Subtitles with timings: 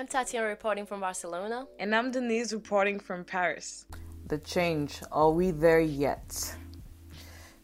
[0.00, 1.66] I'm Tatiana reporting from Barcelona.
[1.78, 3.84] And I'm Denise reporting from Paris.
[4.28, 5.02] The change.
[5.12, 6.54] Are we there yet?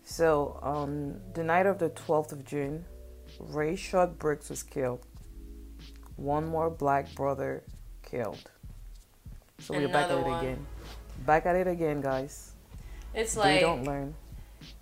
[0.04, 2.84] So, on the night of the 12th of June,
[3.40, 5.06] Ray Rayshard Brooks was killed.
[6.16, 7.62] One more black brother
[8.02, 8.50] killed.
[9.60, 10.66] So we're back at it again.
[11.24, 12.52] Back at it again, guys.
[13.14, 14.14] It's they like don't learn.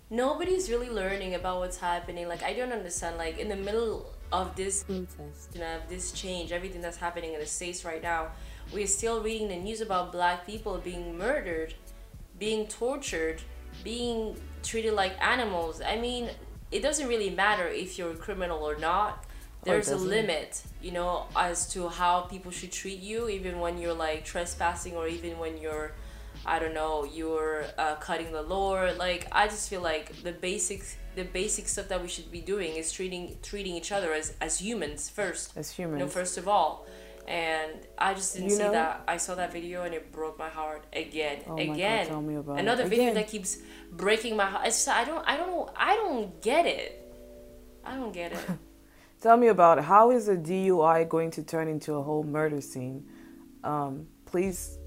[0.09, 2.27] Nobody's really learning about what's happening.
[2.27, 3.17] Like I don't understand.
[3.17, 7.39] Like in the middle of this protest, you know, this change, everything that's happening in
[7.39, 8.29] the states right now,
[8.73, 11.73] we're still reading the news about black people being murdered,
[12.39, 13.41] being tortured,
[13.83, 15.81] being treated like animals.
[15.81, 16.29] I mean,
[16.71, 19.25] it doesn't really matter if you're a criminal or not.
[19.27, 23.77] Oh, There's a limit, you know, as to how people should treat you, even when
[23.77, 25.91] you're like trespassing or even when you're
[26.45, 28.89] I don't know, you're uh, cutting the law.
[28.97, 32.75] Like I just feel like the basics, the basic stuff that we should be doing
[32.75, 35.55] is treating treating each other as as humans first.
[35.55, 35.99] As humans.
[35.99, 36.85] You know, first of all.
[37.27, 38.71] And I just didn't you see know?
[38.73, 39.01] that.
[39.07, 42.05] I saw that video and it broke my heart again, oh again.
[42.05, 42.89] God, tell me about Another it.
[42.89, 43.57] video that keeps
[43.91, 44.67] breaking my heart.
[44.67, 47.01] It's, I don't, I don't, I don't get it.
[47.83, 48.39] I don't get it.
[49.21, 49.85] tell me about it.
[49.85, 53.07] How is a DUI going to turn into a whole murder scene?
[53.63, 54.77] Um, please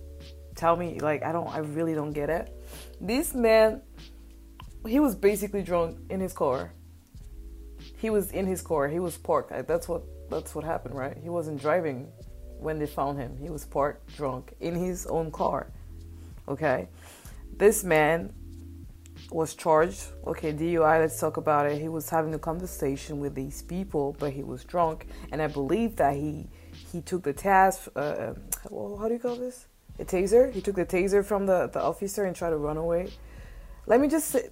[0.55, 2.53] tell me like I don't I really don't get it.
[3.01, 3.81] This man
[4.89, 6.73] he was basically drunk in his car.
[7.99, 8.89] He was in his car.
[8.89, 9.51] He was parked.
[9.67, 11.17] That's what that's what happened, right?
[11.17, 12.09] He wasn't driving
[12.59, 13.37] when they found him.
[13.41, 15.71] He was parked drunk in his own car.
[16.47, 16.89] Okay.
[17.57, 18.33] This man
[19.31, 20.05] was charged.
[20.27, 21.81] Okay, DUI, let's talk about it.
[21.81, 25.97] He was having a conversation with these people, but he was drunk, and I believe
[25.97, 26.49] that he
[26.93, 27.89] he took the task.
[27.97, 28.35] Uh,
[28.71, 29.67] well, how do you call this?
[29.99, 30.53] a taser.
[30.53, 33.11] He took the taser from the, the officer and tried to run away.
[33.87, 34.51] Let me just say,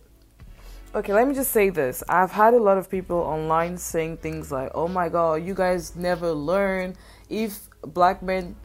[0.97, 2.03] okay, let me just say this.
[2.09, 5.95] I've had a lot of people online saying things like, "Oh my God, you guys
[5.95, 6.97] never learn.
[7.29, 8.57] If black men,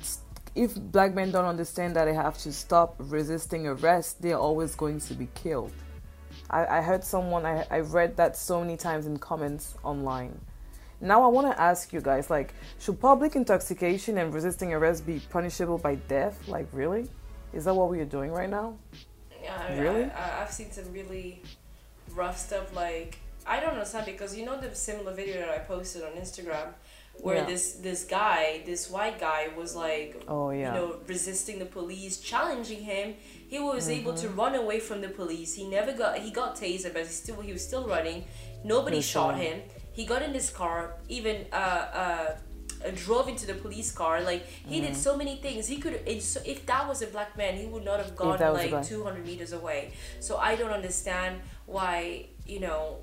[0.55, 4.99] if black men don't understand that they have to stop resisting arrest, they're always going
[5.01, 5.73] to be killed."
[6.49, 7.45] I, I heard someone.
[7.45, 10.39] I I read that so many times in comments online.
[11.01, 15.19] Now I want to ask you guys, like, should public intoxication and resisting arrest be
[15.31, 16.47] punishable by death?
[16.47, 17.09] Like, really?
[17.53, 18.77] Is that what we are doing right now?
[19.43, 20.03] Yeah, really?
[20.03, 21.41] I, have seen some really
[22.11, 22.75] rough stuff.
[22.75, 26.73] Like, I don't understand because you know the similar video that I posted on Instagram,
[27.21, 27.45] where yeah.
[27.45, 32.19] this this guy, this white guy, was like, oh yeah, you know, resisting the police,
[32.19, 33.15] challenging him.
[33.47, 33.99] He was mm-hmm.
[33.99, 35.53] able to run away from the police.
[35.55, 38.25] He never got he got tasered, but he still he was still running.
[38.63, 39.61] Nobody shot him
[39.93, 42.35] he got in his car, even uh, uh,
[42.95, 44.21] drove into the police car.
[44.21, 44.87] Like he mm-hmm.
[44.87, 45.67] did so many things.
[45.67, 49.03] He could if that was a black man, he would not have gone like two
[49.03, 49.93] hundred meters away.
[50.19, 52.99] So I don't understand why you know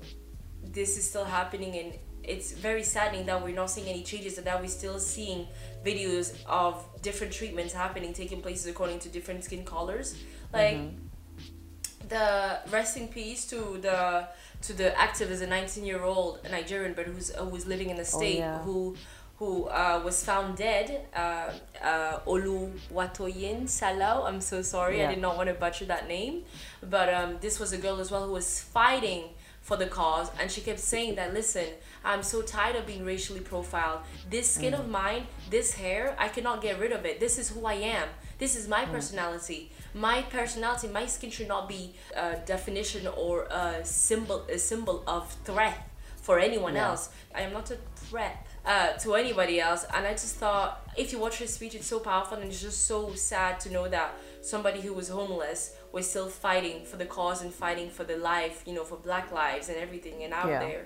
[0.63, 1.93] this is still happening and
[2.23, 5.47] it's very saddening that we're not seeing any changes and that we're still seeing
[5.85, 10.15] videos of different treatments happening taking places according to different skin colors
[10.53, 12.07] like mm-hmm.
[12.09, 14.27] the rest in peace to the
[14.61, 18.17] to the activist, a 19 year old Nigerian, but who's who's living in the oh,
[18.19, 18.59] state, oh, yeah.
[18.59, 18.95] who
[19.39, 21.07] who uh, was found dead.
[21.15, 21.51] Uh,
[21.81, 24.27] uh, Oluwatoyin Salau.
[24.27, 25.07] I'm so sorry, yeah.
[25.07, 26.43] I did not want to butcher that name,
[26.83, 29.23] but um, this was a girl as well who was fighting
[29.61, 31.65] for the cause, and she kept saying that, listen,
[32.03, 33.99] I'm so tired of being racially profiled.
[34.29, 34.79] This skin mm.
[34.79, 37.19] of mine, this hair, I cannot get rid of it.
[37.19, 38.07] This is who I am.
[38.39, 38.91] This is my mm.
[38.91, 45.03] personality my personality, my skin should not be a definition or a symbol, a symbol
[45.07, 46.89] of threat for anyone yeah.
[46.89, 47.09] else.
[47.33, 49.83] I am not a threat uh, to anybody else.
[49.95, 52.85] And I just thought, if you watch his speech, it's so powerful and it's just
[52.85, 57.41] so sad to know that somebody who was homeless was still fighting for the cause
[57.41, 60.59] and fighting for the life, you know, for black lives and everything and out yeah.
[60.59, 60.85] there.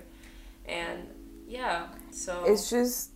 [0.66, 1.10] And
[1.46, 3.12] yeah, so it's just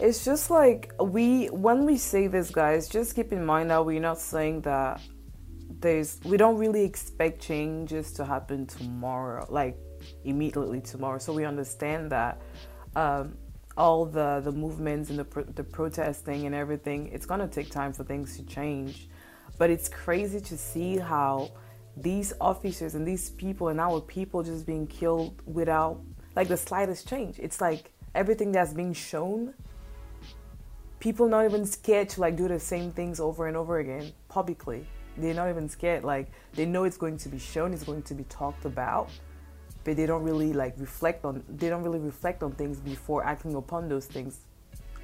[0.00, 4.00] it's just like we when we say this guys just keep in mind that we're
[4.00, 5.00] not saying that
[5.80, 9.76] there's we don't really expect changes to happen tomorrow like
[10.24, 12.40] immediately tomorrow so we understand that
[12.96, 13.36] um,
[13.76, 17.92] all the the movements and the pro- the protesting and everything it's to take time
[17.92, 19.08] for things to change
[19.58, 21.50] but it's crazy to see how
[21.96, 26.00] these officers and these people and our people just being killed without
[26.36, 29.54] like the slightest change it's like everything that's being shown
[31.02, 34.86] people not even scared to like do the same things over and over again publicly.
[35.16, 36.04] They're not even scared.
[36.04, 39.10] Like they know it's going to be shown, it's going to be talked about,
[39.84, 41.42] but they don't really like reflect on.
[41.48, 44.40] They don't really reflect on things before acting upon those things.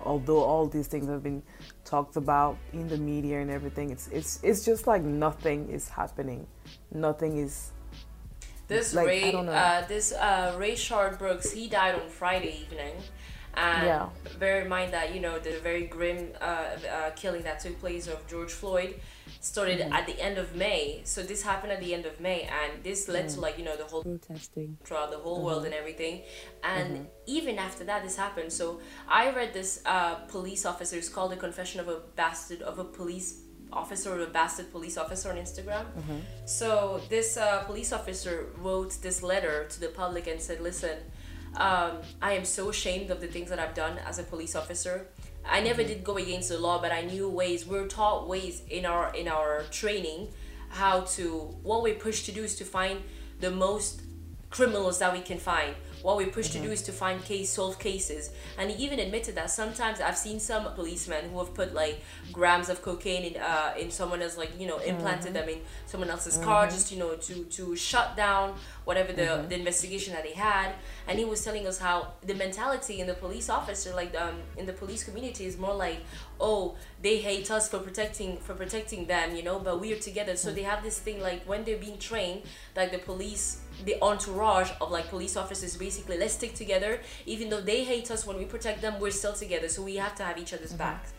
[0.01, 1.43] Although all these things have been
[1.85, 6.47] talked about in the media and everything, it's it's it's just like nothing is happening.
[6.93, 7.73] Nothing is.
[8.69, 12.93] This like, Ray, uh, this uh, Rayshard Brooks, he died on Friday evening
[13.55, 14.09] And Yeah.
[14.39, 18.07] bear in mind that you know the very grim uh, uh, killing that took place
[18.07, 19.01] of George Floyd
[19.41, 19.93] started Mm-hmm.
[19.93, 21.01] at the end of May.
[21.05, 23.35] So this happened at the end of May, and this led Mm.
[23.35, 24.77] to like you know the whole Protesting.
[24.85, 25.47] throughout the whole Mm-hmm.
[25.47, 26.23] world and everything.
[26.63, 28.53] And even after that, this happened.
[28.53, 30.97] So I read this uh, police officer.
[30.97, 33.31] It's called the Confession of a Bastard of a Police
[33.73, 35.85] Officer or a Bastard Police Officer on Instagram.
[35.93, 36.19] Mm-hmm.
[36.47, 40.97] So this uh, police officer wrote this letter to the public and said, "Listen,
[41.57, 45.09] um, I am so ashamed of the things that I've done as a police officer."
[45.51, 47.67] I never did go against the law, but I knew ways.
[47.67, 50.29] We are taught ways in our in our training
[50.69, 53.03] how to what we're pushed to do is to find
[53.41, 54.03] the most
[54.51, 55.75] criminals that we can find.
[56.03, 58.31] What we push to do is to find case solve cases.
[58.57, 62.03] And he even admitted that sometimes I've seen some policemen who have put like
[62.33, 66.09] grams of cocaine in uh, in someone else like, you know, implanted them in someone
[66.09, 68.55] else's car just, you know, to to shut down
[68.89, 70.73] whatever the, the investigation that they had.
[71.07, 74.65] And he was telling us how the mentality in the police officer, like um in
[74.65, 76.01] the police community is more like,
[76.41, 80.35] oh, they hate us for protecting for protecting them, you know, but we are together.
[80.37, 82.41] So they have this thing like when they're being trained,
[82.75, 83.47] like the police
[83.85, 88.27] the entourage of like police officers basically let's stick together even though they hate us
[88.27, 91.13] when we protect them we're still together so we have to have each other's backs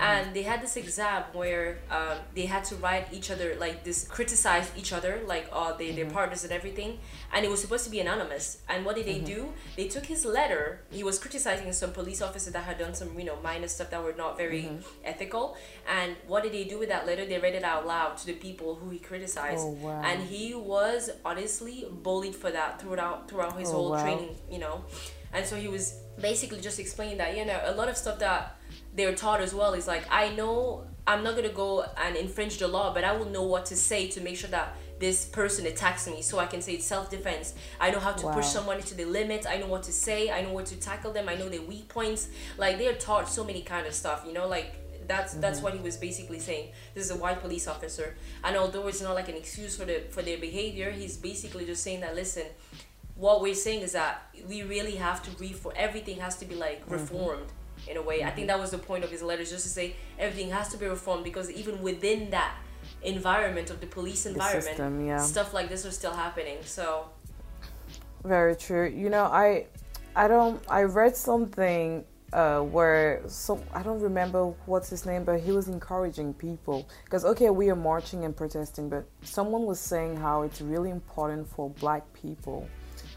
[0.00, 4.08] and they had this exam where um, they had to write each other like this
[4.08, 6.98] criticize each other like uh, they, their partners and everything.
[7.32, 8.58] And it was supposed to be anonymous.
[8.68, 9.52] And what did they do?
[9.76, 10.80] They took his letter.
[10.90, 14.02] He was criticizing some police officer that had done some you know minor stuff that
[14.02, 14.68] were not very
[15.04, 15.56] ethical.
[15.88, 17.24] And what did they do with that letter?
[17.26, 19.60] They read it out loud to the people who he criticized.
[19.64, 20.02] Oh, wow.
[20.04, 24.02] and he was honestly bullied for that throughout throughout his Oh, whole wow.
[24.02, 24.84] training you know?
[25.32, 28.56] And so he was basically just explaining that you know a lot of stuff that
[28.94, 29.74] they're taught as well.
[29.74, 33.12] Is like i know i'm not going to go and infringe the law but i
[33.12, 36.46] will know what to say to make sure that this person attacks me so i
[36.46, 37.54] can say it's self-defense.
[37.80, 38.34] I know how to Wow.
[38.34, 39.46] push someone to the limit.
[39.46, 40.30] I know what to say.
[40.30, 41.28] I know where to tackle them.
[41.28, 42.28] I know their weak points.
[42.56, 44.46] Like they're taught so many kind of stuff you know?
[44.46, 44.68] Like
[45.06, 45.64] that's that's mm-hmm.
[45.64, 46.68] what he was basically saying.
[46.94, 48.16] This is a white police officer.
[48.42, 51.82] And although it's not like an excuse for the for their behavior he's basically just
[51.82, 52.46] saying that listen
[53.16, 56.80] what we're saying is that we really have to reform everything has to be like
[56.82, 56.94] mm-hmm.
[56.94, 57.50] reformed
[57.88, 59.94] in a way i think that was the point of his letters just to say
[60.18, 62.54] everything has to be reformed because even within that
[63.02, 65.18] environment of the police environment system, yeah.
[65.18, 67.08] stuff like this was still happening so
[68.24, 68.88] Very true.
[68.88, 69.66] You know, I
[70.16, 75.40] I don't I read something uh, where so I don't remember what's his name, but
[75.40, 80.16] he was encouraging people because okay, we are marching and protesting, but someone was saying
[80.16, 82.66] how it's really important for Black people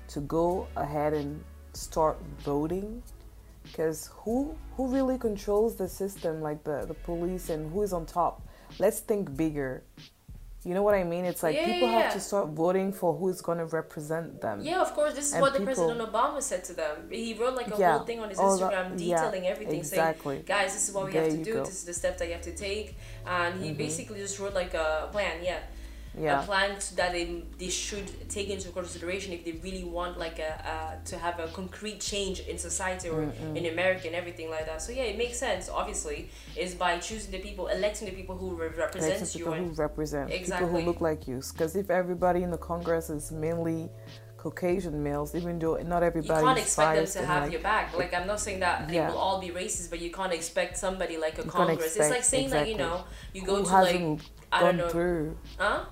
[0.10, 1.42] to go ahead and
[1.74, 3.02] start voting
[3.68, 8.06] because who who really controls the system like the the police and who is on
[8.06, 8.42] top
[8.80, 9.84] let's think bigger
[10.64, 13.14] you know what i mean it's like Yeah, people yeah, have to start voting for
[13.14, 16.12] who's going to represent them yeah of course this is And what the people- president
[16.12, 17.98] obama said to them he wrote like a Yeah.
[17.98, 20.36] whole thing on his that- instagram yeah, detailing everything exactly.
[20.38, 21.60] saying guys this is what we There have to do go.
[21.60, 21.66] Mm-hmm.
[21.70, 24.74] this is the steps that you have to take and he basically just wrote like
[24.74, 25.60] a plan yeah
[26.20, 30.40] yeah a plan that they, they should take into consideration if they really want like
[30.40, 33.24] a uh, to have a concrete change in society or
[33.56, 34.82] in America and everything like that.
[34.82, 35.70] So yeah, it makes sense.
[35.70, 39.46] Obviously, is by choosing the people, electing the people who re- Like represents you.
[39.46, 40.70] people who And, represent people Exactly.
[40.72, 43.90] who look like you because if everybody in the congress is mainly
[44.38, 46.40] caucasian males even though not everybody.
[46.40, 47.98] you can't expect them to have like, your back.
[47.98, 51.18] Like I'm not saying that they will all be racist, but you can't expect somebody
[51.18, 51.96] like a You Congress.
[51.96, 54.20] it's like saying that you know you go who to like
[54.52, 55.86] I don't know, through huh?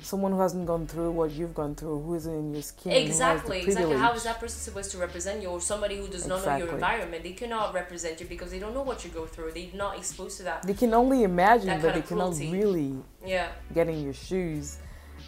[0.00, 2.98] Someone who hasn't gone through what you've gone through who isn't in your skin who
[2.98, 3.96] has the Exactly, exactly.
[3.96, 6.68] How is that person supposed to represent you, or somebody who does not know your
[6.68, 7.24] environment?
[7.24, 9.52] They cannot represent you because they don't know what you go through.
[9.52, 10.62] They're not exposed to that.
[10.62, 12.94] they can only imagine That but they cannot really
[13.26, 13.48] Yeah.
[13.74, 14.78] get in your shoes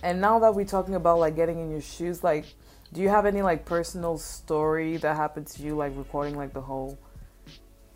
[0.02, 2.44] and now that we're talking about like getting in your shoes like
[2.92, 6.60] do you have any like personal story that happened to you like recording like the
[6.60, 6.96] whole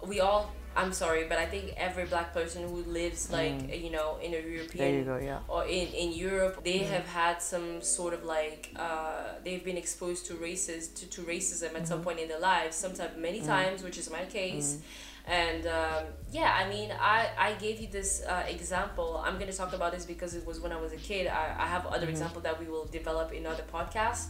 [0.07, 4.19] we all i'm sorry but i think every black person who lives like you know
[4.23, 5.38] in a european go yeah.
[5.49, 10.26] or in, in europe they have had some sort of like uh, they've been exposed
[10.26, 13.99] to races to, to racism at some point in their lives sometimes many times which
[13.99, 14.78] is my case.
[15.26, 19.23] And um, yeah i mean i i gave you this uh, example.
[19.25, 21.26] I'm going to talk about this because it was when i was a kid.
[21.28, 24.26] I, I have other example that we will develop in other podcasts.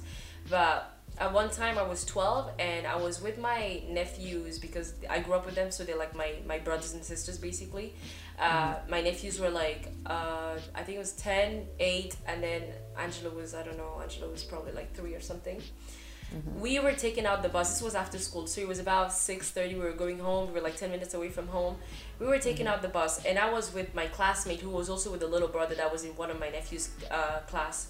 [0.48, 5.20] But at one time I was 12 and I was with my nephews because I
[5.20, 7.94] grew up with them so they're like my, my brothers and sisters basically.
[8.38, 12.62] Uh, My nephews were like, uh, I think it was 10, 8 and then
[12.98, 15.62] Angela was, I don't know, Angela was probably like 3 or something.
[16.58, 17.70] We were taking out the bus.
[17.74, 19.74] This was after school, so it was about six thirty.
[19.74, 20.48] We were going home.
[20.48, 21.76] We were like ten minutes away from home.
[22.18, 25.12] We were taking out the bus, and I was with my classmate, who was also
[25.12, 27.88] with a little brother that was in one of my nephew's uh, class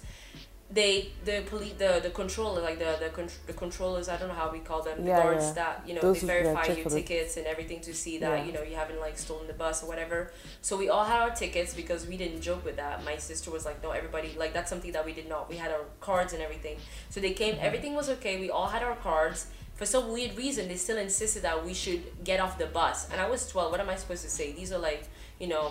[0.75, 4.39] they the police the the controller like the the, con- the controllers I don't know
[4.43, 5.53] how we call them the Yeah, guards yeah.
[5.61, 8.45] that you know Those they verify your tickets and everything to see that Yeah.
[8.45, 10.31] you know you haven't like stolen the bus or whatever.
[10.61, 13.03] So we all had our tickets because we didn't joke with that.
[13.05, 15.49] My sister was like, no, everybody like that's something that we did not.
[15.49, 16.77] We had our cards and everything.
[17.09, 17.65] So they came, Mm-hmm.
[17.69, 18.33] everything was okay.
[18.45, 19.39] We all had our cards.
[19.79, 23.09] For some weird reason, they still insisted that we should get off the bus.
[23.11, 23.71] And I was twelve.
[23.71, 24.51] What am I supposed to say?
[24.51, 25.03] These are like
[25.39, 25.65] you know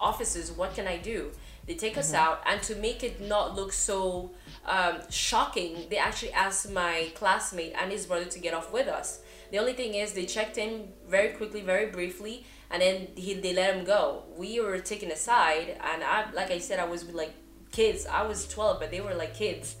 [0.00, 0.52] officers.
[0.60, 1.30] What can I do?
[1.66, 4.30] They take us out, and to make it not look so
[4.64, 9.20] um, shocking, they actually asked my classmate and his brother to get off with us.
[9.50, 13.52] The only thing is, they checked him very quickly, very briefly, and then he, they
[13.52, 14.24] let him go.
[14.36, 17.34] We were taken aside, and I, like I said, I was with like
[17.72, 18.06] kids.
[18.06, 19.76] I was twelve, but they were like kids.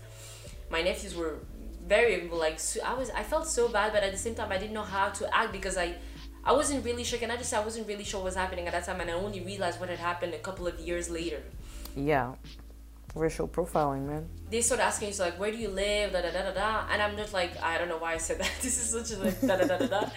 [0.70, 1.38] My nephews were
[1.86, 3.10] very like so, I was.
[3.10, 5.52] I felt so bad, but at the same time, I didn't know how to act
[5.52, 5.94] because I.
[6.44, 8.72] I wasn't really sure, and I just I wasn't really sure what was happening at
[8.72, 11.42] that time, and I only realized what had happened a couple of years later
[11.96, 12.34] Yeah.
[13.14, 14.28] Racial profiling, man.
[14.50, 16.12] they start asking you like where do you live?
[16.12, 16.86] Da da da da da.
[16.92, 18.50] And I'm just like I don't know why I said that.
[18.62, 20.10] This is such a like da da da da da.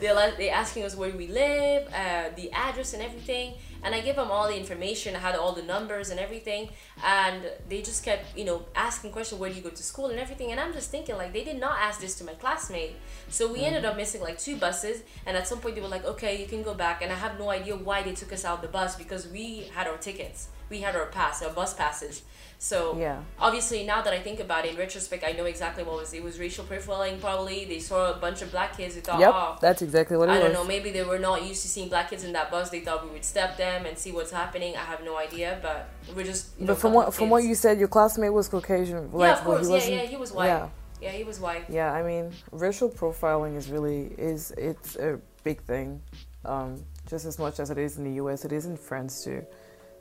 [0.00, 3.54] They're like they asking us where we live uh, the address and everything.
[3.84, 5.14] And I give them all the information.
[5.14, 6.70] I had all the numbers and everything.
[7.04, 10.06] And they just kept you know asking questions where do you go to school?
[10.10, 10.50] and everything.
[10.50, 12.96] And I'm just thinking like they did not ask this to my classmate.
[13.28, 15.04] So we ended up missing like two buses.
[15.24, 17.00] And at some point they were like okay you can go back.
[17.00, 19.86] And I have no idea why they took us out the bus because we had
[19.86, 22.22] our tickets we had our pass our bus passes
[22.62, 23.20] so Yeah.
[23.38, 26.22] obviously now that I think about it in retrospect, I know exactly what was it
[26.22, 27.18] was racial profiling.
[27.18, 28.94] Probably they saw a bunch of black kids.
[28.96, 30.42] They thought, Yep, oh, that's exactly what it I was.
[30.44, 30.64] don't know.
[30.64, 32.68] Maybe they were not used to seeing black kids in that bus.
[32.68, 34.76] They thought we would step them and see what's happening.
[34.76, 36.48] I have no idea, but we're just.
[36.58, 39.10] You know, But from what from what you said, your classmate was Caucasian.
[39.10, 39.86] Like, yeah, of well, course.
[39.86, 40.48] he yeah, yeah, he was white.
[40.48, 40.68] Yeah,
[41.00, 41.64] Yeah, he was white.
[41.70, 41.90] yeah.
[41.98, 46.02] I mean, racial profiling is really is it's a big thing,
[46.44, 48.44] um, just as much as it is in the U.S.
[48.44, 49.40] It is in France too.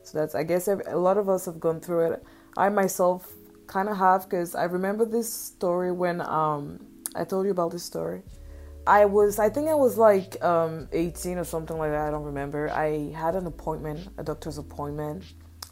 [0.10, 2.24] So that's I guess a lot of us have gone through it.
[2.58, 3.32] I myself
[3.68, 6.80] kind of have because I remember this story when um
[7.16, 8.24] I told you about this story.
[8.88, 12.08] I was I think I was like um 18 or something like that.
[12.08, 12.72] I don't remember.
[12.72, 15.24] I had an appointment, a doctor's appointment,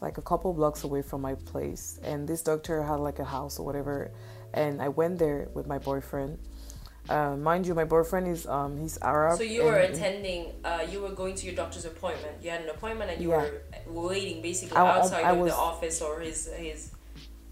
[0.01, 3.57] like a couple blocks away from my place, and this doctor had like a house
[3.57, 4.11] or whatever,
[4.53, 6.37] and I went there with my boyfriend.
[7.09, 9.37] Uh, mind you, my boyfriend is um he's Arab.
[9.37, 10.53] So you were attending.
[10.63, 12.35] Uh, you were going to your doctor's appointment.
[12.43, 13.47] You had an appointment and you Yeah.
[13.87, 16.91] were waiting basically I- I- outside I of was- the office or his his.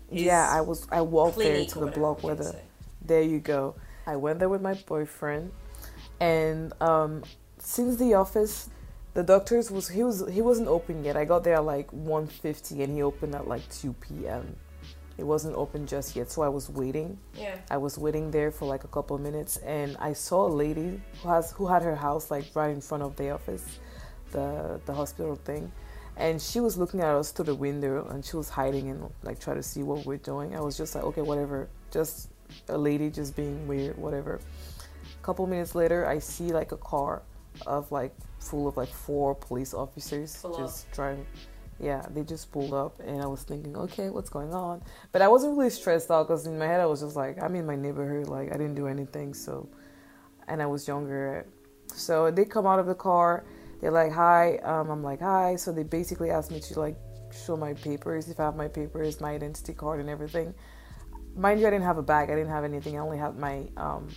[0.09, 0.85] his Yeah, I was.
[0.91, 2.55] I walked there to the block where the.
[3.01, 3.75] There you go.
[4.07, 5.51] I went there with my boyfriend,
[6.19, 7.23] and um,
[7.59, 8.69] since the office,
[9.13, 11.15] the doctor's was he was he wasn't open yet.
[11.15, 14.57] I got there at like 1.50 and he opened at like two p.m.
[15.17, 17.17] It wasn't open just yet, so I was waiting.
[17.37, 17.55] Yeah.
[17.71, 20.99] I was waiting there for like a couple of minutes, and I saw a lady
[21.21, 23.79] who has who had her house like right in front of the office,
[24.31, 25.71] the the hospital thing,
[26.17, 29.39] and she was looking at us through the window, and she was hiding and like
[29.39, 30.55] trying to see what we're doing.
[30.55, 32.29] I was just like, okay, whatever, just
[32.67, 34.39] a lady just being weird, whatever.
[35.19, 37.21] A couple minutes later, I see like a car
[37.65, 41.25] of like full of like four police officers Full just trying.
[41.79, 44.81] Yeah, they just pulled up, and I was thinking, okay, what's going on?
[45.11, 47.53] But I wasn't really stressed out because in my head I was just like, I'm
[47.55, 49.67] in my neighborhood, like I didn't do anything, so,
[50.47, 51.45] and I was younger,
[51.93, 53.45] so they come out of the car,
[53.81, 56.95] they're like, hi, um, I'm like, hi, so they basically asked me to like
[57.45, 60.53] show my papers, if I have my papers, my identity card, and everything.
[61.35, 63.67] Mind you, I didn't have a bag, I didn't have anything, I only had my
[63.75, 64.07] um,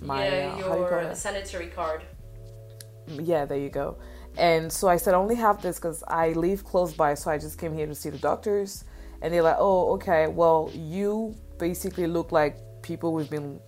[0.00, 2.02] my yeah, uh, how do you call your sanitary card.
[3.22, 3.96] yeah there you go
[4.36, 7.38] and so i said i only have this because i live close by so i
[7.38, 8.84] just came here to see the doctors.
[9.22, 10.26] And they're like oh okay.
[10.26, 13.58] Well you basically look like people we've been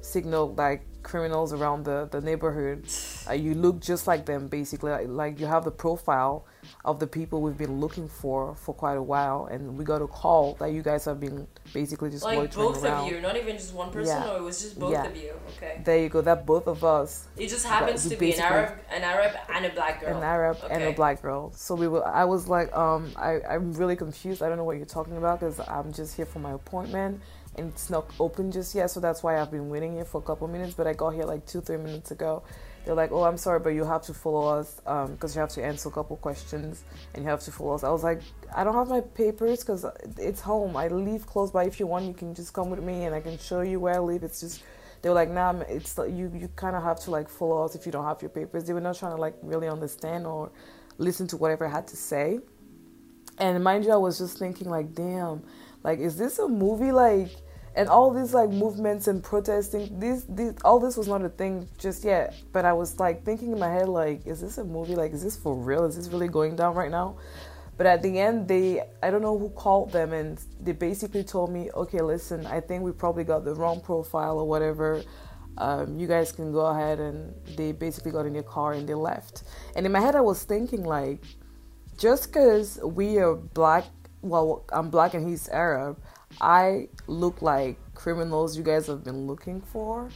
[0.00, 2.86] signaled like criminals around the, the neighborhood
[3.28, 6.44] uh, you look just like them basically like, like you have the profile
[6.84, 10.06] of the people we've been looking for for quite a while and we got a
[10.06, 13.56] call that you guys have been basically just Like both around of you, not even
[13.56, 14.30] just one person, Yeah.
[14.32, 15.06] or it was just both Yeah.
[15.06, 15.32] of you.
[15.56, 15.80] Okay.
[15.84, 19.02] there you go that both of us It just happens to be an Arab, an
[19.02, 20.16] Arab and a black girl.
[20.16, 21.52] an Arab and a black girl.
[21.54, 22.06] So we were.
[22.06, 24.42] I was like, um, I I'm really confused.
[24.42, 27.20] I don't know what you're talking about because I'm just here for my appointment
[27.56, 28.90] and it's not open just yet.
[28.90, 30.74] So that's why I've been waiting here for a couple minutes.
[30.74, 32.42] But I got here like two three minutes ago.
[32.84, 35.50] They're like, oh, I'm sorry, but you have to follow us um, because you have
[35.50, 36.82] to answer a couple questions
[37.14, 37.84] and you have to follow us.
[37.84, 38.20] I was like,
[38.56, 39.86] I don't have my papers because
[40.18, 40.76] it's home.
[40.76, 41.64] I live close by.
[41.64, 43.94] If you want, you can just come with me and I can show you where
[43.94, 44.24] I live.
[44.24, 44.64] It's just
[45.02, 47.86] they were like, nah, it's you you kind of have to like follow us if
[47.86, 48.64] you don't have your papers.
[48.64, 50.50] They were not trying to like really understand or
[50.98, 52.38] listen to whatever I had to say.
[53.38, 55.42] And mind you, I was just thinking like, damn,
[55.82, 56.92] like is this a movie?
[56.92, 57.30] Like,
[57.74, 61.68] and all these like movements and protesting, this this all this was not a thing
[61.78, 62.34] just yet.
[62.52, 64.94] But I was like thinking in my head like, is this a movie?
[64.94, 65.84] Like, is this for real?
[65.84, 67.16] Is this really going down right now?
[67.76, 71.50] But at the end, they I don't know who called them, and they basically told
[71.50, 75.02] me, okay, listen, I think we probably got the wrong profile or whatever.
[75.58, 78.94] Um, you guys can go ahead and they basically got in their car and they
[78.94, 79.42] left.
[79.76, 81.22] And in my head, I was thinking like,
[81.98, 83.84] just because we are black,
[84.22, 86.00] well, I'm black and he's Arab,
[86.40, 90.08] I look like criminals you guys have been looking for.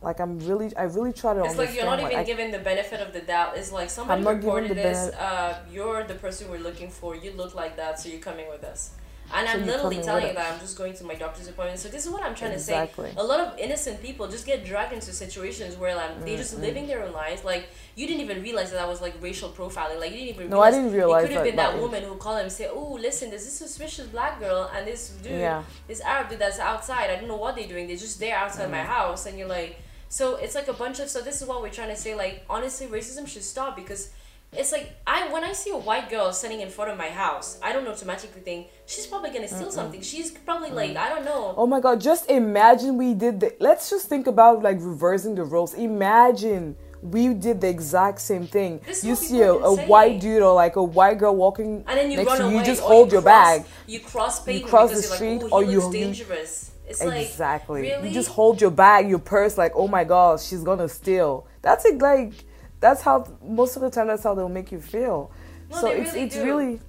[0.00, 1.44] Like I'm really, I really try to.
[1.44, 3.56] It's like you're not even I- given the benefit of the doubt.
[3.56, 5.12] It's like somebody I'm not given reported this.
[5.14, 7.16] Uh, you're the person we're looking for.
[7.16, 8.92] You look like that, so you're coming with us.
[9.34, 11.78] And So I'm literally telling you that I'm just going to my doctor's appointment.
[11.78, 13.10] So this is what I'm trying Exactly.
[13.10, 13.20] to say.
[13.20, 16.58] A lot of innocent people just get dragged into situations where like they're Mm, just
[16.58, 17.44] living their own lives.
[17.44, 20.00] Like you didn't even realize that that was like racial profiling.
[20.00, 20.50] Like you didn't even.
[20.50, 22.44] No, I realize didn't realize It could have been that that- woman who called him
[22.44, 25.62] and said, "Oh, listen, there's this suspicious black girl and this dude, Yeah.
[25.86, 27.10] this Arab dude that's outside.
[27.10, 27.86] I don't know what they're doing.
[27.86, 28.86] They're just there outside my Mm.
[28.86, 29.76] house." And you're like,
[30.08, 31.10] so it's like a bunch of.
[31.10, 32.14] So this is what we're trying to say.
[32.14, 34.08] Like honestly, racism should stop because.
[34.52, 37.58] It's like I when I see a white girl standing in front of my house,
[37.62, 40.00] I don't automatically think she's probably gonna steal something.
[40.00, 41.54] She's probably like I don't know.
[41.56, 45.44] Oh my god, just imagine we did the let's just think about like reversing the
[45.44, 45.74] roles.
[45.74, 48.80] Imagine we did the exact same thing.
[48.86, 52.10] This you see a, a white dude or like a white girl walking and then
[52.10, 52.58] you next run to you, away.
[52.58, 53.66] you just hold you your cross, bag.
[53.86, 56.72] You cross pavement cross the street like, or you- you- dangerous.
[56.88, 57.82] It's like exactly.
[57.82, 58.08] really?
[58.08, 61.46] You just hold your bag, your purse, like, oh my god, she's gonna steal.
[61.60, 62.32] That's it like
[62.80, 65.30] that's how most of the time that's how they'll make you feel.
[65.70, 66.44] No, so it's really it's do.
[66.44, 66.80] really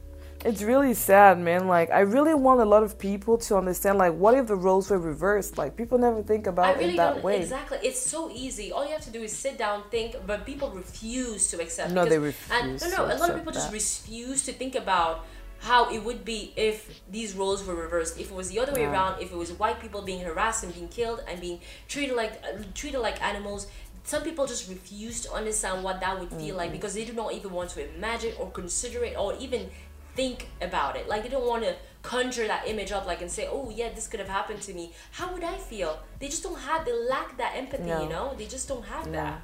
[0.45, 1.67] it's really sad, man.
[1.67, 4.89] Like I really want a lot of people to understand like what if the roles
[4.89, 5.57] were reversed?
[5.57, 7.41] Like people never think about really it that don't way.
[7.41, 7.77] exactly.
[7.83, 8.71] It's so easy.
[8.71, 10.15] All you have to do is sit down, think.
[10.25, 11.91] But people refuse to accept.
[11.91, 13.09] No, because, they And refuse no, no.
[13.09, 15.25] to A lot of people just refuse to think about
[15.61, 18.17] how it would be if these roles were reversed.
[18.17, 18.93] If it was the other way Yeah.
[18.93, 19.21] around.
[19.21, 22.63] If it was white people being harassed and being killed and being treated like uh,
[22.73, 23.67] treated like animals.
[24.03, 26.77] Some people just refuse to understand what that would feel like mm-hmm.
[26.77, 29.69] because they do not even want to imagine or consider it or even
[30.15, 31.07] think about it.
[31.07, 34.07] Like they don't want to conjure that image up, like and say, "Oh yeah, this
[34.07, 35.99] could have happened to me." How would I feel?
[36.19, 36.85] They just don't have.
[36.85, 37.83] They lack that empathy.
[37.85, 38.03] No.
[38.03, 39.41] You know, they just don't have No, that.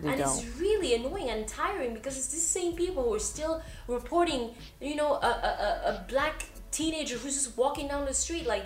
[0.00, 0.60] they and it's don't.
[0.60, 5.14] really annoying and tiring because it's these same people who are still reporting, you know,
[5.14, 8.64] a, a, a black teenager who's just walking down the street, like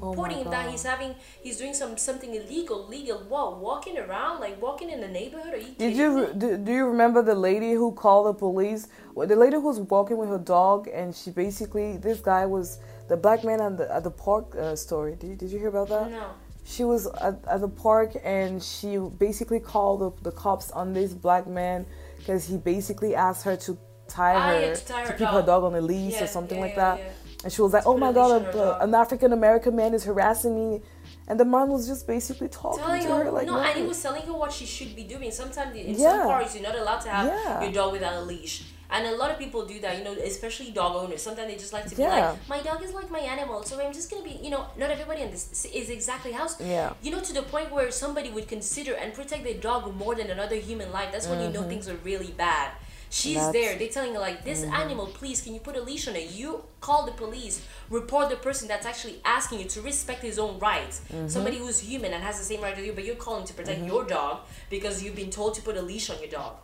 [0.00, 3.18] Oh reporting that he's having, he's doing some something illegal, legal.
[3.28, 3.58] What?
[3.58, 5.54] Walking around, like walking in the neighborhood?
[5.54, 8.88] Are you Did you do, do you remember the lady who called the police?
[9.14, 12.78] Well, the lady who was walking with her dog, and she basically this guy was
[13.08, 15.16] the black man at the at the park uh, story.
[15.16, 16.10] Did you, did you hear about that?
[16.10, 16.26] No.
[16.64, 21.14] She was at, at the park, and she basically called the, the cops on this
[21.14, 21.86] black man
[22.18, 25.46] because he basically asked her to tie Ah, her to tie her keep her dog.
[25.46, 27.14] dog on a leash Yeah, or something yeah, like yeah, that.
[27.44, 30.82] And she was like, "Oh my god, a- an African American man is harassing me,"
[31.28, 33.84] and the man was just basically talking telling to her, her like, no, and he
[33.86, 35.30] was telling her what she should be doing.
[35.30, 36.10] Sometimes in Yeah.
[36.10, 37.62] some parks you're not allowed to have Yeah.
[37.62, 38.64] your dog without a leash.
[38.90, 41.20] And a lot of people do that, you know, especially dog owners.
[41.20, 42.30] Sometimes they just like to be Yeah.
[42.30, 44.90] like, my dog is like my animal, so I'm just gonna be, you know, not
[44.90, 46.48] everybody in this is exactly how.
[46.58, 46.94] Yeah.
[47.02, 50.30] You know, to the point where somebody would consider and protect their dog more than
[50.30, 51.10] another human life.
[51.12, 51.68] That's when you know mm-hmm.
[51.68, 52.70] things are really bad.
[53.10, 53.46] She's Mm-hmm.
[53.46, 53.66] That's- Mm-hmm.
[53.70, 53.78] there.
[53.78, 56.30] They're telling her like, this animal, please, can you put a leash on it?
[56.30, 60.58] You call the police, report the person that's actually asking you to respect his own
[60.58, 61.00] rights.
[61.12, 61.28] Mm-hmm.
[61.28, 63.84] Somebody who's human and has the same right as you, but you're calling to protect
[63.84, 64.40] your dog
[64.70, 66.56] because you've been told to put a leash on your dog.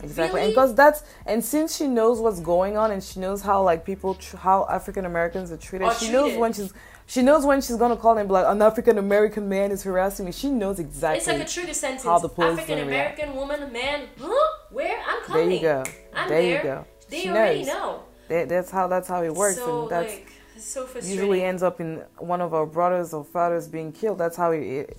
[0.00, 0.44] Exactly, Really?
[0.46, 3.84] and because that's and since she knows what's going on and she knows how like
[3.84, 6.72] people tr- how African Americans are treated, Are she knows when she's
[7.06, 10.26] she knows when she's gonna call and be like an African American man is harassing
[10.26, 10.30] me.
[10.30, 11.18] She knows exactly.
[11.18, 12.04] It's like a trigger sentence.
[12.04, 12.78] how the police African.
[12.86, 14.57] American woman, man, huh?
[14.70, 14.98] Where?
[15.06, 15.84] I'm there you go.
[16.14, 16.56] I'm there there.
[16.56, 16.86] you go.
[17.08, 17.66] They she already knows.
[17.66, 18.02] know.
[18.28, 21.18] That, that's how that's how it works, so and that's like, so frustrating.
[21.18, 24.18] usually ends up in one of our brothers or fathers being killed.
[24.18, 24.60] That's how it.
[24.60, 24.98] it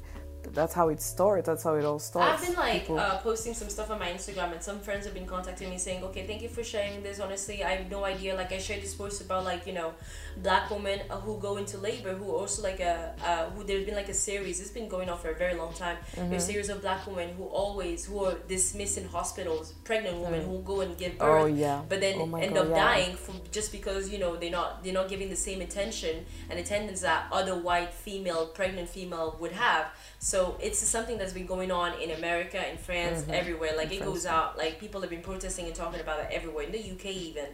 [0.54, 1.46] that's how it starts.
[1.46, 2.42] That's how it all starts.
[2.42, 5.26] I've been like uh, posting some stuff on my Instagram, and some friends have been
[5.26, 7.20] contacting me saying, "Okay, thank you for sharing this.
[7.20, 8.36] Honestly, I have no idea.
[8.36, 9.94] Like, I shared this post about like you know,
[10.38, 14.10] black women who go into labor, who also like a uh, who there's been like
[14.10, 14.60] a series.
[14.60, 15.98] It's been going on for a very long time.
[16.16, 16.30] Mm-hmm.
[16.30, 20.46] There's a series of black women who always who are dismissed in hospitals, pregnant women
[20.46, 21.82] who go and give birth, Oh, yeah.
[21.88, 22.76] but then Oh, end God, up yeah.
[22.86, 26.60] dying from just because you know they're not they're not giving the same attention and
[26.60, 29.88] attendance that other white female pregnant female would have
[30.22, 33.32] so it's something that's been going on in america in france mm-hmm.
[33.32, 33.72] everywhere.
[33.76, 36.74] Like it goes out like people have been protesting and talking about it everywhere in
[36.74, 37.46] the uk even.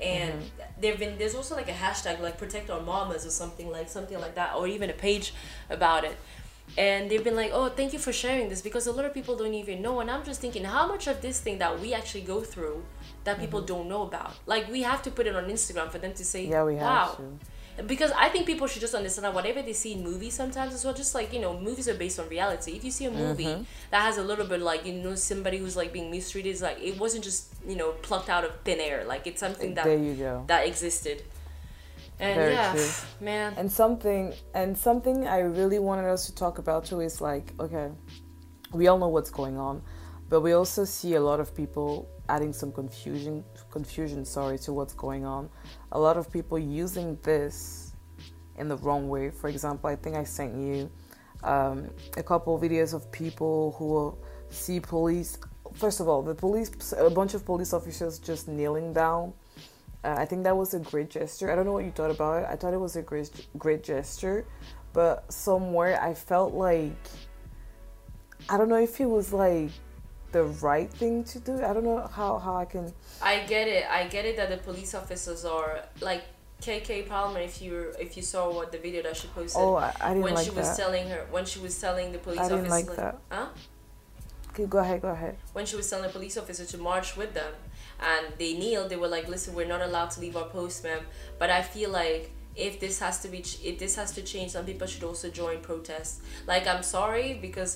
[0.00, 0.80] And mm-hmm.
[0.80, 4.20] there've been there's also like a hashtag like protect our mamas or something like something
[4.20, 5.34] like that or even a page
[5.68, 6.16] about it.
[6.78, 9.36] And they've been like oh thank you for sharing this because a lot of people
[9.36, 9.98] don't even know.
[9.98, 12.84] And i'm just thinking how much of this thing that we actually go through
[13.24, 13.74] that people mm-hmm.
[13.74, 14.34] don't know about?
[14.46, 16.82] Like we have to put it on instagram for them to say Yeah, we have
[16.82, 17.14] wow.
[17.16, 17.38] to.
[17.86, 20.84] Because I think people should just understand that whatever they see in movies sometimes as
[20.84, 22.72] well, just like you know, movies are based on reality.
[22.72, 23.62] If you see a movie Mm-hmm.
[23.90, 26.80] that has a little bit like you know somebody who's like being mistreated, it's like
[26.80, 29.04] it wasn't just you know plucked out of thin air.
[29.04, 30.44] Like it's something that there you go.
[30.46, 31.22] that existed.
[32.20, 32.90] And Very yeah, true.
[33.20, 33.54] man.
[33.56, 37.90] And something and something I really wanted us to talk about too is like, okay,
[38.72, 39.82] we all know what's going on,
[40.28, 44.94] but we also see a lot of people adding some confusion confusion, sorry, to what's
[44.94, 45.50] going on.
[45.94, 47.92] A lot of people using this
[48.58, 49.30] in the wrong way.
[49.30, 50.90] For example, I think I sent you
[51.42, 54.16] um, a couple of videos of people who
[54.50, 55.38] see police.
[55.74, 59.32] First of all, the police, a bunch of police officers just kneeling down.
[60.02, 61.50] Uh, I think that was a great gesture.
[61.50, 62.48] I don't know what you thought about it.
[62.50, 64.46] I thought it was a great, great gesture,
[64.92, 66.92] but somewhere I felt like
[68.48, 69.70] I don't know if it was like
[70.34, 71.52] the right thing to do.
[71.68, 72.92] I don't know how how I can.
[73.22, 73.84] I get it.
[73.98, 75.70] I get it that the police officers are
[76.10, 76.22] like
[76.64, 77.40] Keke Palmer.
[77.50, 77.74] If you
[78.06, 80.44] if you saw what the video that she posted Oh, I, I didn't when like
[80.48, 80.82] she was that.
[80.82, 83.14] telling her when she was telling the police I didn't officer like that.
[83.30, 83.48] huh
[84.50, 85.34] Okay, go ahead, go ahead.
[85.52, 87.52] when she was telling the police officer to march with them
[88.10, 91.02] and they kneeled they were like listen we're not allowed to leave our post ma'am
[91.40, 94.52] but I feel like if this has to be ch- if this has to change
[94.56, 96.20] some people should also join protests
[96.52, 97.72] like I'm sorry because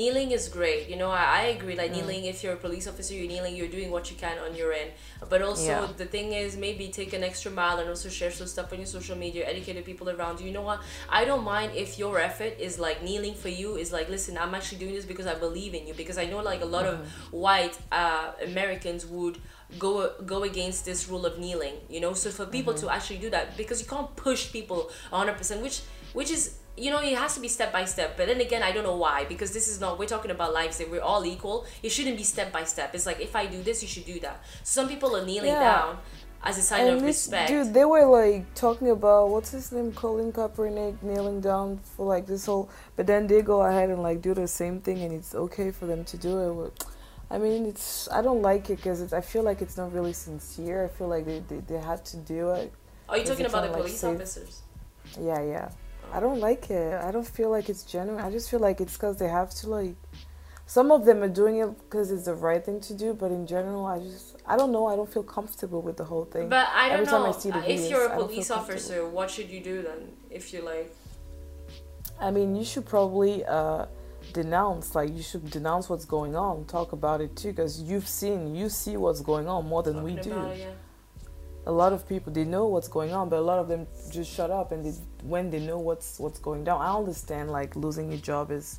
[0.00, 0.82] kneeling is great.
[0.90, 1.78] You know I, I agree Mm.
[1.82, 4.52] like kneeling if you're a police officer you're kneeling you're doing what you can on
[4.60, 4.90] your end.
[5.32, 5.88] But also Yeah.
[6.02, 8.90] the thing is maybe take an extra mile and also share some stuff on your
[8.98, 10.46] social media educate the people around you.
[10.48, 10.80] You know what?
[11.08, 14.54] I don't mind if your effort is like kneeling for you is like listen i'm
[14.58, 15.94] actually doing this because i believe in you.
[16.02, 16.96] Because i know like a lot of
[17.46, 19.36] white uh, americans would
[19.78, 22.12] go go against this rule of kneeling you know?
[22.14, 22.94] So for people to mm-hmm.
[22.94, 27.16] actually do that because you can't push people 100% which which is you know it
[27.16, 28.16] has to be step by step.
[28.16, 30.78] But then again i don't know why because this is not we're talking about lives
[30.78, 31.66] that we're all equal.
[31.82, 32.94] It shouldn't be step by step.
[32.94, 34.44] It's like if i do this you should do that.
[34.62, 35.60] So some people are kneeling Yeah.
[35.60, 35.98] down
[36.44, 37.48] as a sign of this respect.
[37.48, 42.26] dude, they were like talking about what's his name, Colin Kaepernick kneeling down for like
[42.26, 45.34] this whole, but then they go ahead and like do the same thing, and it's
[45.34, 46.84] okay for them to do it.
[47.30, 50.84] I mean, it's I don't like it because I feel like it's not really sincere.
[50.84, 52.72] I feel like they they, they had to do it.
[53.08, 54.62] are you talking about the like, police officers
[55.20, 55.70] Yeah, yeah.
[56.12, 56.94] I don't like it.
[56.94, 58.22] I don't feel like it's genuine.
[58.22, 59.96] I just feel like it's because they have to like.
[60.66, 63.46] Some of them are doing it because it's the right thing to do, but in
[63.46, 64.86] general, I just I don't know.
[64.86, 66.48] I don't feel comfortable with the whole thing.
[66.48, 68.50] but i don't Every time I know see the Uh, if videos, you're a police
[68.50, 70.94] officer what should you do then if you like
[72.20, 73.86] I mean, you should probably uh,
[74.32, 78.54] denounce, like, you should denounce what's going on, talk about it too, because you've seen,
[78.54, 80.32] you see what's going on more than we do.
[80.32, 80.70] about yeah.
[81.66, 84.30] A lot of people, they know what's going on, but a lot of them just
[84.30, 84.90] shut up, and they,
[85.22, 88.78] when they know what's what's going down, I understand, like, losing your job is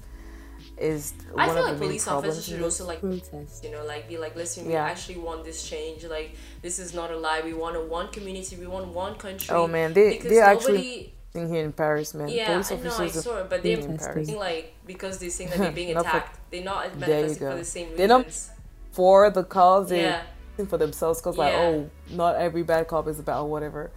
[0.78, 3.64] is I one feel of like the main police officers should also like protest.
[3.64, 4.86] you know like be like listen we Yeah.
[4.86, 8.56] actually want this change like this is not a lie we want a one community
[8.58, 12.14] we want one country Oh man, they because they're nobody actually in here in Paris,
[12.14, 12.30] man.
[12.30, 14.30] yeah Police I know I saw it but they're in Paris.
[14.32, 16.40] Like because they're saying that they're being Not for- attacked.
[16.52, 18.52] They're not manifesting for the same They're not- reasons.
[18.92, 19.90] for the cause.
[19.90, 20.24] They're
[20.58, 20.66] yeah.
[20.66, 23.92] for themselves because like oh not every bad cop is bad or whatever.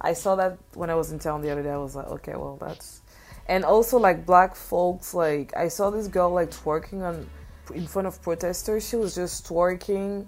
[0.00, 2.34] I saw that when i was in town the other day i was like okay
[2.36, 3.00] well that's
[3.48, 7.26] and also like black folks like i saw this girl like twerking on
[7.74, 8.86] in front of protesters.
[8.86, 10.26] She was just twerking.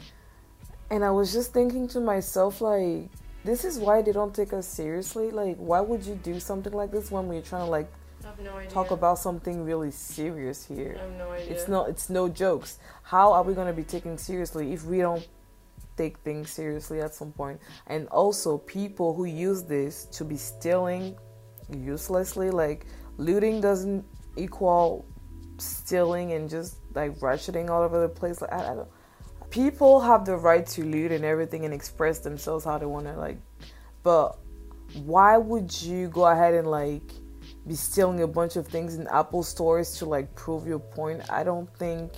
[0.89, 3.11] And i was just thinking to myself like
[3.47, 5.31] this is why they don't take us seriously.
[5.31, 7.91] Like why would you do something like this when we're trying to like
[8.43, 11.01] no talk about something really serious here?
[11.19, 12.79] No it's not it's no jokes.
[13.03, 15.27] How are we going to be taken seriously if we don't
[15.97, 17.61] take things seriously at some point?
[17.61, 17.71] point?
[17.87, 21.17] And also people who use this to be stealing
[21.71, 24.05] uselessly like looting doesn't
[24.37, 25.05] equal
[25.59, 28.41] stealing and just like ratcheting all over the place.
[28.41, 28.89] Like I, I don't
[29.51, 33.13] people have the right to loot and everything and express themselves how they want to
[33.15, 33.39] like
[34.03, 34.39] but
[35.05, 37.03] why would you go ahead and like
[37.67, 41.23] be stealing a bunch of things in Apple stores to like prove your point.
[41.31, 42.13] I don't think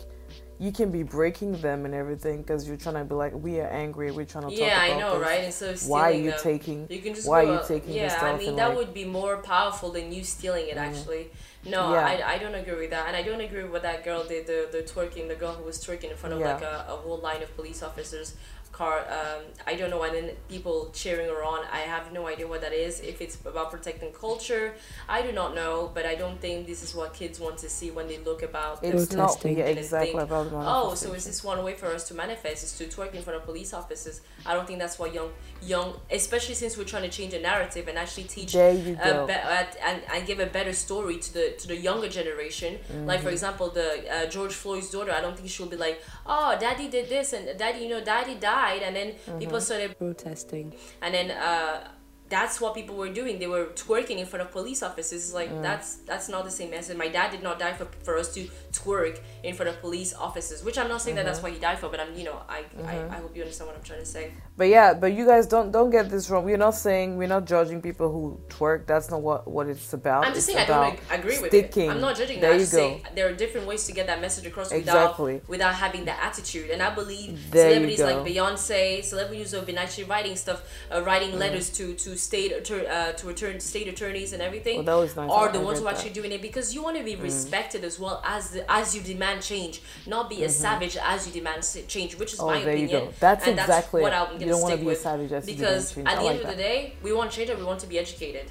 [0.60, 3.68] you can be breaking them and everything because you're trying to be like, we are
[3.68, 4.66] angry, we're trying to talk about it.
[4.66, 5.28] yeah I know this.
[5.28, 6.86] right instead of stealing Why are you them, taking?
[6.90, 9.04] You can just why go are you taking yeah, I mean that like- would be
[9.04, 10.76] more powerful than you stealing it.
[10.76, 10.80] Mhm.
[10.88, 11.30] Actually,
[11.64, 12.06] no, Yeah.
[12.06, 14.46] I, I don't agree with that, and I don't agree with what that girl did.
[14.46, 16.54] The the twerking, the girl who was twerking in front of Yeah.
[16.54, 18.34] like a, a whole line of police officers.
[18.78, 21.60] Car, um, I don't know, and then people cheering her on.
[21.80, 23.00] I have no idea what that is.
[23.12, 24.66] If it's about protecting culture,
[25.08, 27.90] I do not know, but I don't think this is what kids want to see
[27.96, 28.74] when they look about.
[28.84, 32.14] It's not yeah, exactly think, about Oh, so is this one way for us to
[32.24, 32.58] manifest?
[32.66, 34.16] Is to twerk in front of police officers?
[34.46, 35.30] I don't think that's what young,
[35.72, 35.88] young,
[36.20, 39.26] especially since we're trying to change the narrative and actually teach There you a go.
[39.26, 42.70] be- uh, and, and give a better story to the to the younger generation.
[42.74, 43.26] Like Mm-hmm.
[43.26, 45.12] for example, the uh, George Floyd's daughter.
[45.18, 45.96] I don't think she'll be like,
[46.34, 49.38] oh, daddy did this and daddy, you know, daddy died, and then Mm-hmm.
[49.38, 50.72] people started protesting.
[51.02, 51.88] and then uh,
[52.28, 53.38] that's what people were doing.
[53.38, 55.32] They were twerking in front of police officers.
[55.32, 55.62] Like mm.
[55.62, 56.96] that's that's not the same message.
[56.96, 60.62] My dad did not die for, for us to twerk in front of police officers.
[60.62, 61.24] Which I'm not saying mm-hmm.
[61.24, 61.46] that that's mm-hmm.
[61.46, 62.86] what he died for, but I'm you know I, mm-hmm.
[62.86, 64.32] I I hope you understand what I'm trying to say.
[64.56, 66.44] But yeah, but you guys don't don't get this wrong.
[66.44, 68.86] We're not saying we're not judging people who twerk.
[68.86, 70.26] That's not what what it's about.
[70.26, 71.90] I'm just it's saying I don't agree with sticking.
[71.90, 71.92] it.
[71.92, 72.54] I'm not judging there that.
[72.54, 75.34] I'm just saying there are different ways to get that message across exactly.
[75.34, 76.70] without without having the attitude.
[76.70, 80.62] And I believe there celebrities like Beyonce, celebrities have been actually writing stuff,
[80.92, 81.38] uh, writing mm.
[81.38, 82.52] letters to to state.
[82.52, 85.16] Uh, uh, to return state attorneys and everything well, nice.
[85.16, 87.22] are the ones who are actually doing it because you want to be mm.
[87.22, 90.44] respected as well as the, as you demand change, not be mm-hmm.
[90.44, 93.08] as savage as you demand change, which is oh, my opinion.
[93.20, 94.98] That's and exactly that's what I'm going to stick with.
[94.98, 96.56] Savage because at the end of that.
[96.56, 98.50] the day, we want change and we want to be educated.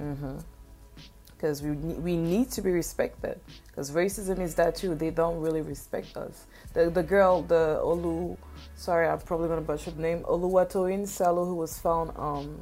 [0.00, 0.38] Mm-hmm
[1.38, 5.60] because we we need to be respected because racism is that too they don't really
[5.60, 8.36] respect us the the girl the olu
[8.74, 12.60] sorry i'm probably gonna butcher the name oluwatoyin salau who was found um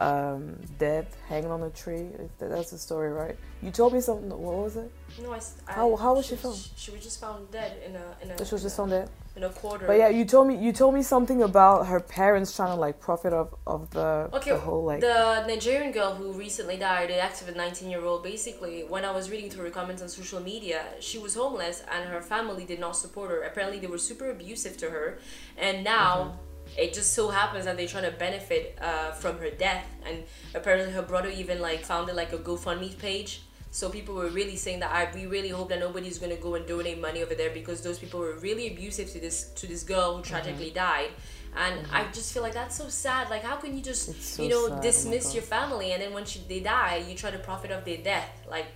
[0.00, 2.08] um, dead, hanging on a tree.
[2.38, 3.36] That's the story, right?
[3.62, 4.30] You told me something.
[4.30, 4.90] What was it?
[5.22, 5.40] No, I.
[5.66, 6.68] how how was she, she, found?
[6.76, 8.44] She was just found dead in a in a.
[8.44, 9.10] She was just found dead.
[9.36, 9.86] In a quarter.
[9.86, 12.98] But yeah, you told me you told me something about her parents trying to like
[12.98, 17.18] profit of of the okay the whole like the Nigerian girl who recently died, the
[17.18, 18.22] active 19 year old.
[18.24, 22.08] Basically, when I was reading through her comments on social media, she was homeless and
[22.08, 23.42] her family did not support her.
[23.42, 25.18] Apparently, they were super abusive to her,
[25.58, 26.14] and now.
[26.16, 30.22] Mm-hmm it just so happens that they're trying to benefit uh, from her death and
[30.54, 34.80] apparently her brother even like founded like a gofundme page so people were really saying
[34.80, 37.82] that I we really hope that nobody's gonna go and donate money over there because
[37.82, 40.74] those people were really abusive to this to this girl who tragically mm-hmm.
[40.74, 41.10] died.
[41.56, 41.94] And mm-hmm.
[41.94, 43.30] I just feel like that's so sad.
[43.30, 44.78] Like how can you just so you know sad.
[44.78, 47.70] Oh dismiss oh your family and then when she, they die you try to profit
[47.70, 48.28] off their death?
[48.50, 48.66] Like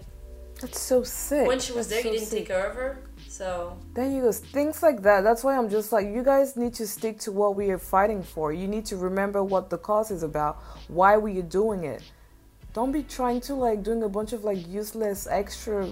[0.64, 1.46] that's so sick.
[1.46, 2.38] When she was that's there, so you didn't sick.
[2.40, 3.02] take care of her.
[3.28, 5.22] So then you go things like that.
[5.22, 8.22] That's why I'm just like you guys need to stick to what we are fighting
[8.22, 8.52] for.
[8.52, 12.02] You need to remember what the cause is about, why we are doing it.
[12.72, 15.88] Don't be trying to like doing a bunch of like useless extra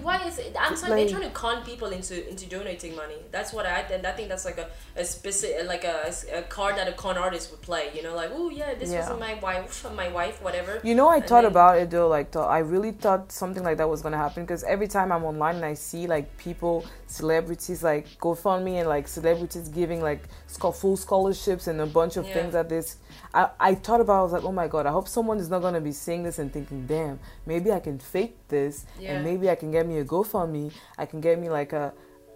[0.00, 0.56] why is it?
[0.58, 3.16] I'm sorry, like, they're trying to con people into into donating money.
[3.30, 6.76] That's what I and I think that's like a, a specific like a, a card
[6.76, 7.90] that a con artist would play.
[7.94, 9.00] You know, like oh yeah, this yeah.
[9.00, 10.80] wasn't my wife, my wife, whatever.
[10.82, 12.08] You know, I and thought then, about it though.
[12.08, 15.56] Like, I really thought something like that was gonna happen because every time I'm online
[15.56, 20.28] and I see like people, celebrities, like GoFundMe and like celebrities giving like
[20.72, 22.34] full scholarships and a bunch of yeah.
[22.34, 22.96] things at this
[23.34, 25.60] I, I thought about I was like, oh my god, I hope someone is not
[25.60, 29.14] gonna be seeing this and thinking, damn, maybe I can fake this yeah.
[29.14, 30.72] and maybe I can get me a GoFundMe.
[30.96, 31.92] I can get me like a.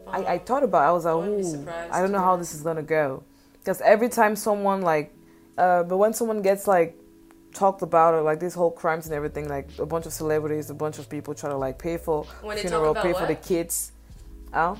[0.08, 2.62] I, I thought about it, I was like, ooh, I don't know how this is
[2.62, 3.22] gonna go.
[3.52, 5.14] Because every time someone like,
[5.56, 6.98] uh, but when someone gets like
[7.54, 10.74] talked about it, like these whole crimes and everything, like a bunch of celebrities, a
[10.74, 13.20] bunch of people try to like pay for when funeral, pay what?
[13.20, 13.92] for the kids.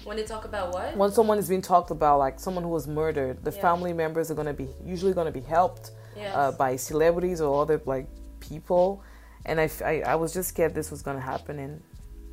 [0.05, 0.97] When they talk about what?
[0.97, 3.61] When someone is being talked about, like someone who was murdered, the yeah.
[3.61, 6.35] family members are gonna be usually gonna be helped yes.
[6.35, 8.09] uh, by celebrities or other like
[8.41, 9.03] people,
[9.47, 11.83] and I, I, I was just scared this was gonna happen, and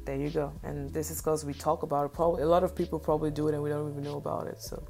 [0.06, 0.54] there you go.
[0.64, 2.14] And this is because we talk about it.
[2.14, 4.62] Probably a lot of people probably do it, and we don't even know about it.
[4.62, 4.84] So.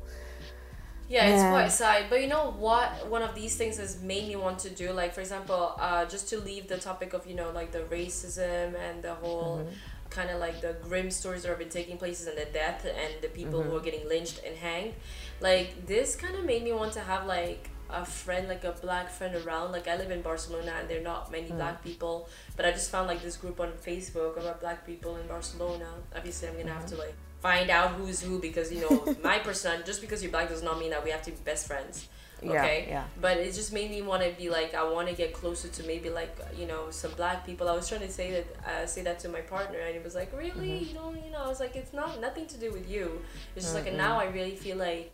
[1.08, 2.06] Yeah, it's quite sad.
[2.10, 3.08] But you know what?
[3.10, 6.28] One of these things has made me want to do, like for example, uh, just
[6.30, 9.60] to leave the topic of you know like the racism and the whole.
[9.60, 9.76] Mm-hmm
[10.10, 13.22] kind of like the grim stories that have been taking places and the death and
[13.22, 13.70] the people mm-hmm.
[13.70, 14.94] who are getting lynched and hanged
[15.42, 19.10] like this kind of made me want to have like a friend, like a black
[19.10, 19.72] friend around.
[19.72, 21.56] Like I live in Barcelona and there are not many mm.
[21.56, 25.28] black people, but I just found like this group on Facebook about black people in
[25.28, 25.90] Barcelona.
[26.16, 26.80] Obviously, I'm gonna mm-hmm.
[26.80, 29.82] have to like find out who's who because you know my person.
[29.86, 32.08] Just because you're black does not mean that we have to be best friends.
[32.44, 32.86] Okay.
[32.88, 33.04] Yeah, yeah.
[33.22, 35.84] But it just made me want to be like I want to get closer to
[35.84, 37.70] maybe like you know some black people.
[37.70, 40.16] I was trying to say that uh, say that to my partner and he was
[40.16, 40.86] like really mm-hmm.
[40.86, 43.22] you know you know I was like it's not nothing to do with you.
[43.56, 43.86] It's just mm-hmm.
[43.86, 45.12] like and now I really feel like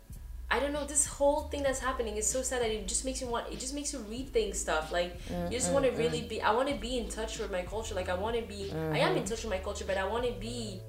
[0.52, 0.84] I don't know.
[0.84, 3.50] This whole thing that's happening is so sad that it just makes you want.
[3.50, 4.92] It just makes you rethink stuff.
[4.92, 5.98] Like mm, you just mm, want to mm.
[5.98, 6.42] really be.
[6.42, 7.94] I want to be in touch with my culture.
[7.94, 8.68] Like I want to be.
[8.68, 8.94] Mm-hmm.
[8.94, 9.30] I am in mm-hmm.
[9.30, 10.82] touch with my culture, but I want to be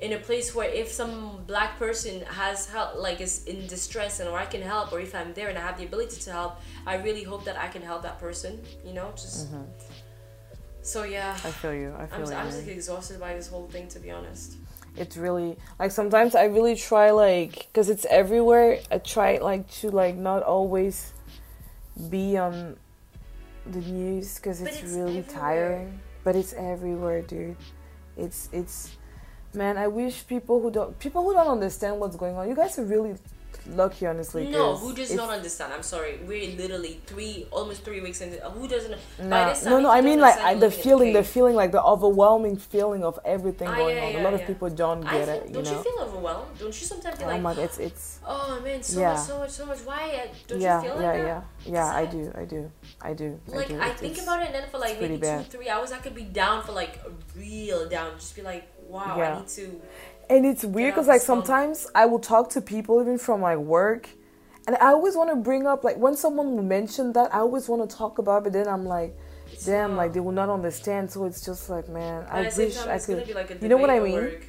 [0.00, 4.28] in a place where if some black person has help, like is in distress, and
[4.28, 6.60] or I can help, or if I'm there and I have the ability to help,
[6.86, 8.60] I really hope that I can help that person.
[8.86, 9.48] You know, just.
[9.48, 9.64] Mm-hmm.
[10.82, 11.32] So yeah.
[11.32, 11.92] I feel you.
[11.98, 12.38] I feel I'm, you.
[12.38, 14.58] I'm just exhausted by this whole thing, to be honest
[14.98, 18.80] it's really like sometimes I really try like because it's everywhere.
[18.90, 21.12] I try like to like not always
[22.10, 22.76] be on
[23.66, 25.40] the news because it's, it's, really everywhere.
[25.40, 26.00] tiring.
[26.24, 27.56] But it's everywhere, dude.
[28.16, 28.96] It's it's
[29.54, 29.76] man.
[29.78, 32.48] I wish people who don't people who don't understand what's going on.
[32.48, 33.14] You guys are really
[33.70, 34.48] lucky, honestly.
[34.48, 35.72] No, who does not understand?
[35.72, 36.18] I'm sorry.
[36.26, 38.38] We're literally three, almost three weeks into.
[38.40, 38.90] Who doesn't?
[39.18, 39.90] this time, no, no.
[39.90, 43.76] I mean, like I, the feeling, the feeling, like the overwhelming feeling of everything Ah,
[43.76, 44.12] going yeah, on.
[44.12, 45.48] yeah, a lot of people don't I get it.
[45.48, 45.72] You don't know.
[45.72, 46.58] you feel overwhelmed?
[46.58, 48.20] Don't you sometimes feel oh like, my, it's it's.
[48.26, 49.12] oh man, so Yeah.
[49.14, 49.78] much, so much, so much.
[49.80, 50.22] Why?
[50.24, 51.46] uh, Don't yeah, you feel like yeah, that?
[51.66, 51.86] yeah, yeah.
[51.96, 53.40] I do, I do, I do.
[53.46, 53.80] Like do.
[53.80, 56.22] I think about it, and then for like maybe two, three hours, I could be
[56.24, 56.98] down for like
[57.36, 58.12] real down.
[58.18, 59.80] Just be like, wow, I need to.
[60.30, 64.10] And it's weird because like sometimes I will talk to people even from like work,
[64.66, 67.68] and I always want to bring up like when someone will mention that I always
[67.68, 69.16] want to talk about, it, but then I'm like,
[69.52, 71.10] It's damn, not- like they will not understand.
[71.10, 73.26] So it's just like, man, I at the same wish time, I could.
[73.26, 74.14] be like a You know what I mean?
[74.14, 74.46] work.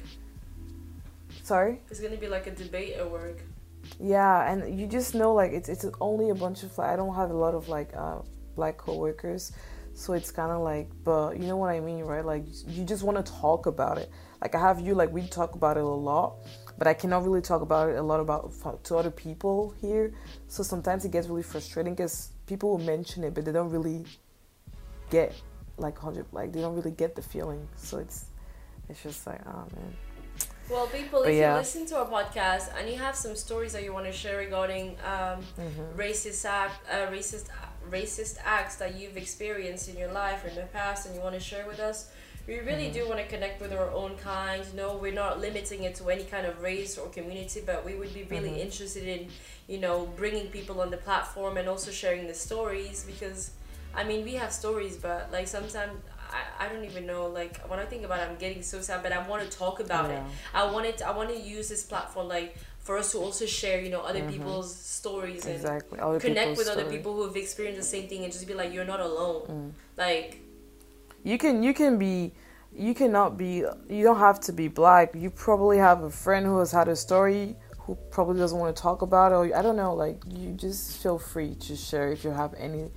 [1.42, 1.80] Sorry.
[1.90, 3.38] It's gonna be like a debate at work.
[3.98, 7.14] Yeah, and you just know like it's it's only a bunch of like I don't
[7.14, 8.18] have a lot of like uh
[8.54, 9.52] black coworkers,
[9.94, 12.24] so it's kind of like but you know what I mean, right?
[12.24, 14.10] Like you just want to talk about it.
[14.40, 16.36] Like I have you like we talk about it a lot,
[16.78, 18.52] but I cannot really talk about it a lot about
[18.84, 20.12] to other people here.
[20.48, 24.04] So sometimes it gets really frustrating because people will mention it, but they don't really
[25.10, 25.34] get
[25.76, 27.66] like hundred like they don't really get the feeling.
[27.76, 28.26] So it's
[28.88, 29.94] it's just like oh man.
[30.70, 31.54] Well, people, But if yeah.
[31.54, 34.38] you listen to our podcast and you have some stories that you want to share
[34.38, 35.98] regarding um, Mm-hmm.
[36.00, 37.46] racist act, uh, racist,
[37.90, 41.34] racist acts that you've experienced in your life or in the past, and you want
[41.34, 42.10] to share with us,
[42.50, 42.98] we really Mm-hmm.
[43.06, 44.64] do want to connect with our own kind.
[44.74, 48.12] No, we're not limiting it to any kind of race or community, but we would
[48.20, 48.66] be really Mm-hmm.
[48.68, 49.20] interested in,
[49.72, 53.40] you know, bringing people on the platform and also sharing the stories because,
[53.94, 55.92] I mean, we have stories, but like sometimes.
[56.38, 58.98] I, I don't even know like when I think about it I'm getting so sad
[59.02, 60.60] but I want to talk about it Yeah.
[60.62, 62.50] I wanted I want to use this platform like
[62.86, 64.30] for us to also share you know other Mhm.
[64.34, 65.98] people's stories and Exactly.
[66.26, 68.90] Connect with other people who have experienced the same thing and just be like you're
[68.94, 69.70] not alone Mm.
[70.04, 70.28] like
[71.22, 72.32] you can you can be
[72.72, 75.14] you cannot be you don't have to be black.
[75.14, 78.80] You probably have a friend who has had a story who probably doesn't want to
[78.80, 82.22] talk about it or i don't know like you just feel free to share if
[82.22, 82.90] you have any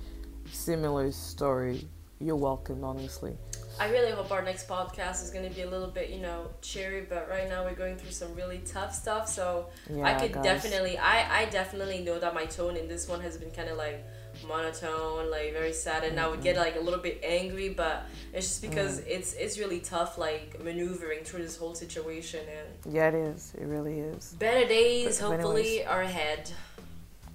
[0.52, 1.88] similar story.
[2.20, 3.36] You're welcome honestly.
[3.80, 6.48] I really hope our next podcast is going to be a little bit you know
[6.62, 10.32] cheery but right now we're going through some really tough stuff so yeah I could
[10.32, 10.44] guys.
[10.44, 13.76] definitely I I definitely know that my tone in this one has been kind of
[13.76, 14.04] like
[14.46, 16.42] monotone like very sad and I would Mm-hmm.
[16.44, 19.06] get like a little bit angry but it's just because Mm.
[19.16, 23.52] it's it's really tough like maneuvering through this whole situation and yeah it is.
[23.60, 24.34] It really is.
[24.38, 26.50] Better days But- hopefully are ahead.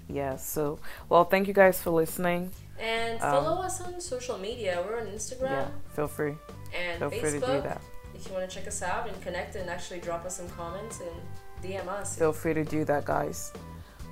[0.07, 2.51] Yeah so well thank you guys for listening.
[2.79, 4.83] And Um, follow us on social media.
[4.85, 6.35] We're on Instagram yeah feel free.
[6.73, 7.63] and feel free to do Facebook.
[7.63, 7.81] that.
[8.15, 10.99] If you want to check us out and connect and actually drop us some comments
[10.99, 11.15] and
[11.63, 12.17] DM us.
[12.17, 13.51] Feel free to do that guys.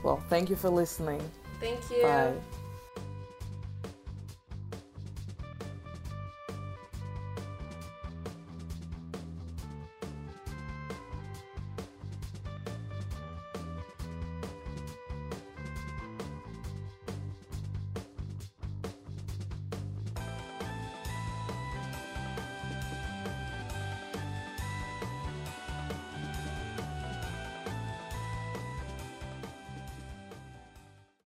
[0.03, 1.21] Well thank you for listening.
[1.59, 2.03] Thank you.
[2.03, 2.33] Bye